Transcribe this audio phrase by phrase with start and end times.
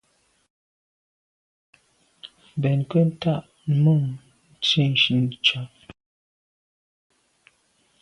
[2.55, 3.35] Mbèn nke ntà
[3.81, 4.03] num
[4.59, 5.63] nsitsha’a.